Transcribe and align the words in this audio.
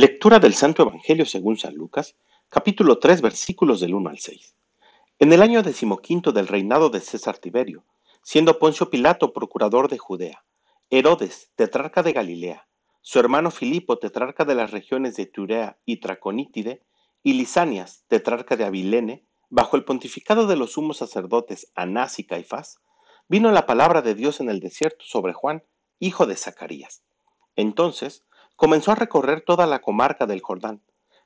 Lectura 0.00 0.38
del 0.38 0.54
Santo 0.54 0.84
Evangelio 0.84 1.26
según 1.26 1.58
San 1.58 1.74
Lucas, 1.74 2.16
capítulo 2.48 2.98
3, 2.98 3.20
versículos 3.20 3.80
del 3.80 3.92
1 3.92 4.08
al 4.08 4.18
6. 4.18 4.56
En 5.18 5.30
el 5.30 5.42
año 5.42 5.62
decimoquinto 5.62 6.32
del 6.32 6.48
reinado 6.48 6.88
de 6.88 7.00
César 7.00 7.36
Tiberio, 7.36 7.84
siendo 8.22 8.58
Poncio 8.58 8.88
Pilato 8.88 9.34
procurador 9.34 9.90
de 9.90 9.98
Judea, 9.98 10.42
Herodes, 10.88 11.50
tetrarca 11.54 12.02
de 12.02 12.14
Galilea, 12.14 12.66
su 13.02 13.18
hermano 13.20 13.50
Filipo, 13.50 13.98
tetrarca 13.98 14.46
de 14.46 14.54
las 14.54 14.70
regiones 14.70 15.16
de 15.16 15.26
Turea 15.26 15.76
y 15.84 15.98
Traconítide, 15.98 16.82
y 17.22 17.34
Lisanias, 17.34 18.06
tetrarca 18.08 18.56
de 18.56 18.64
Abilene, 18.64 19.26
bajo 19.50 19.76
el 19.76 19.84
pontificado 19.84 20.46
de 20.46 20.56
los 20.56 20.72
sumos 20.72 20.96
sacerdotes 20.96 21.70
Anás 21.74 22.18
y 22.18 22.24
Caifás, 22.24 22.80
vino 23.28 23.52
la 23.52 23.66
palabra 23.66 24.00
de 24.00 24.14
Dios 24.14 24.40
en 24.40 24.48
el 24.48 24.60
desierto 24.60 25.04
sobre 25.04 25.34
Juan, 25.34 25.62
hijo 25.98 26.24
de 26.24 26.36
Zacarías. 26.36 27.02
Entonces 27.54 28.24
comenzó 28.60 28.92
a 28.92 28.94
recorrer 28.94 29.40
toda 29.40 29.66
la 29.66 29.78
comarca 29.78 30.26
del 30.26 30.42
Jordán, 30.42 30.82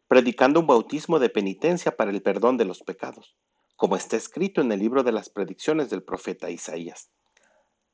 predicando 0.07 0.61
un 0.61 0.69
bautismo 0.69 1.19
de 1.19 1.31
penitencia 1.31 1.97
para 1.97 2.13
el 2.13 2.23
perdón 2.23 2.57
de 2.59 2.65
los 2.65 2.85
pecados, 2.85 3.35
como 3.75 3.97
está 3.97 4.17
escrito 4.17 4.61
en 4.61 4.71
el 4.71 4.79
libro 4.79 5.03
de 5.03 5.11
las 5.11 5.31
predicciones 5.31 5.91
del 5.91 6.05
profeta 6.05 6.49
Isaías. 6.49 7.11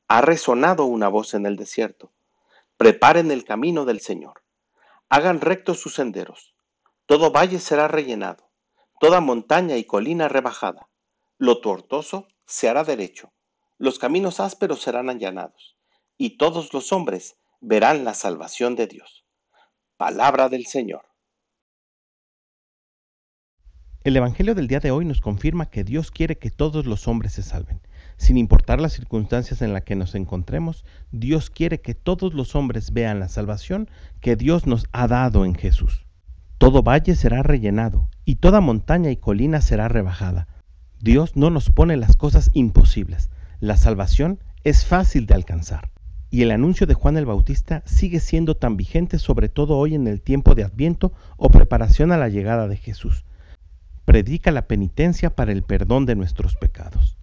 Ha 0.07 0.21
resonado 0.21 0.85
una 0.85 1.07
voz 1.07 1.33
en 1.33 1.47
el 1.47 1.55
desierto. 1.55 2.11
Preparen 2.77 3.31
el 3.31 3.43
camino 3.43 3.83
del 3.83 3.99
Señor. 3.99 4.43
Hagan 5.09 5.41
rectos 5.41 5.79
sus 5.79 5.95
senderos. 5.95 6.53
Todo 7.07 7.31
valle 7.31 7.57
será 7.57 7.87
rellenado, 7.87 8.47
toda 8.99 9.21
montaña 9.21 9.75
y 9.75 9.85
colina 9.85 10.27
rebajada. 10.27 10.87
Lo 11.39 11.61
tortoso 11.61 12.27
se 12.45 12.69
hará 12.69 12.83
derecho, 12.83 13.33
los 13.79 13.97
caminos 13.97 14.39
ásperos 14.39 14.83
serán 14.83 15.09
allanados, 15.09 15.77
y 16.15 16.37
todos 16.37 16.75
los 16.75 16.93
hombres 16.93 17.37
verán 17.59 18.05
la 18.05 18.13
salvación 18.13 18.75
de 18.75 18.85
Dios. 18.85 19.20
Palabra 20.01 20.49
del 20.49 20.65
Señor. 20.65 21.03
El 24.03 24.17
Evangelio 24.17 24.55
del 24.55 24.67
día 24.67 24.79
de 24.79 24.89
hoy 24.89 25.05
nos 25.05 25.21
confirma 25.21 25.69
que 25.69 25.83
Dios 25.83 26.09
quiere 26.09 26.39
que 26.39 26.49
todos 26.49 26.87
los 26.87 27.07
hombres 27.07 27.33
se 27.33 27.43
salven. 27.43 27.81
Sin 28.17 28.35
importar 28.35 28.81
las 28.81 28.93
circunstancias 28.93 29.61
en 29.61 29.73
las 29.73 29.83
que 29.83 29.95
nos 29.95 30.15
encontremos, 30.15 30.85
Dios 31.11 31.51
quiere 31.51 31.81
que 31.81 31.93
todos 31.93 32.33
los 32.33 32.55
hombres 32.55 32.93
vean 32.93 33.19
la 33.19 33.29
salvación 33.29 33.91
que 34.21 34.35
Dios 34.35 34.65
nos 34.65 34.87
ha 34.91 35.07
dado 35.07 35.45
en 35.45 35.53
Jesús. 35.53 36.07
Todo 36.57 36.81
valle 36.81 37.15
será 37.15 37.43
rellenado 37.43 38.09
y 38.25 38.37
toda 38.37 38.59
montaña 38.59 39.11
y 39.11 39.17
colina 39.17 39.61
será 39.61 39.87
rebajada. 39.87 40.47
Dios 40.99 41.35
no 41.35 41.51
nos 41.51 41.69
pone 41.69 41.95
las 41.95 42.15
cosas 42.15 42.49
imposibles. 42.55 43.29
La 43.59 43.77
salvación 43.77 44.39
es 44.63 44.83
fácil 44.83 45.27
de 45.27 45.35
alcanzar. 45.35 45.91
Y 46.31 46.41
el 46.41 46.49
anuncio 46.49 46.87
de 46.87 46.95
Juan 46.95 47.17
el 47.17 47.27
Bautista 47.27 47.83
sigue 47.85 48.19
siendo 48.19 48.55
tan 48.55 48.77
vigente 48.77 49.19
sobre 49.19 49.49
todo 49.49 49.77
hoy 49.77 49.93
en 49.93 50.07
el 50.07 50.21
tiempo 50.21 50.55
de 50.55 50.63
Adviento 50.63 51.13
o 51.37 51.49
preparación 51.49 52.11
a 52.11 52.17
la 52.17 52.29
llegada 52.29 52.67
de 52.67 52.77
Jesús 52.77 53.25
predica 54.11 54.51
la 54.51 54.67
penitencia 54.67 55.35
para 55.35 55.53
el 55.53 55.63
perdón 55.63 56.05
de 56.05 56.15
nuestros 56.15 56.57
pecados. 56.57 57.17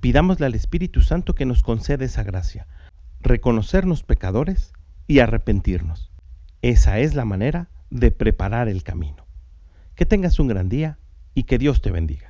Pidámosle 0.00 0.46
al 0.46 0.54
Espíritu 0.54 1.02
Santo 1.02 1.34
que 1.34 1.44
nos 1.44 1.62
conceda 1.62 2.04
esa 2.04 2.22
gracia, 2.22 2.66
reconocernos 3.20 4.02
pecadores 4.02 4.72
y 5.06 5.18
arrepentirnos. 5.18 6.10
Esa 6.62 6.98
es 6.98 7.14
la 7.14 7.26
manera 7.26 7.68
de 7.90 8.10
preparar 8.10 8.68
el 8.68 8.82
camino. 8.82 9.26
Que 9.94 10.06
tengas 10.06 10.38
un 10.38 10.48
gran 10.48 10.70
día 10.70 10.98
y 11.34 11.42
que 11.42 11.58
Dios 11.58 11.82
te 11.82 11.90
bendiga. 11.90 12.29